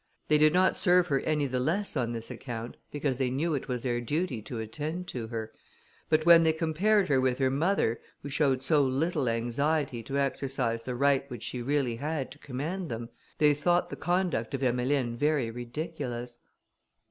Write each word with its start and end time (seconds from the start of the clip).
They 0.29 0.39
did 0.39 0.51
not 0.51 0.75
serve 0.75 1.05
her 1.09 1.19
any 1.19 1.45
the 1.45 1.59
less 1.59 1.95
on 1.95 2.11
this 2.11 2.31
account, 2.31 2.75
because 2.89 3.19
they 3.19 3.29
knew 3.29 3.53
it 3.53 3.67
was 3.67 3.83
their 3.83 4.01
duty 4.01 4.41
to 4.41 4.57
attend 4.57 5.07
to 5.09 5.27
her; 5.27 5.53
but 6.09 6.25
when 6.25 6.41
they 6.41 6.53
compared 6.53 7.07
her 7.07 7.21
with 7.21 7.37
her 7.37 7.51
mother, 7.51 8.01
who 8.23 8.27
showed 8.29 8.63
so 8.63 8.81
little 8.83 9.29
anxiety 9.29 10.01
to 10.01 10.17
exercise 10.17 10.85
the 10.85 10.95
right 10.95 11.29
which 11.29 11.43
she 11.43 11.61
really 11.61 11.97
had 11.97 12.31
to 12.31 12.39
command 12.39 12.89
them, 12.89 13.09
they 13.37 13.53
thought 13.53 13.89
the 13.89 13.95
conduct 13.95 14.55
of 14.55 14.63
Emmeline 14.63 15.17
very 15.17 15.51
ridiculous. 15.51 16.39